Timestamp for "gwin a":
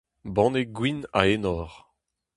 0.77-1.21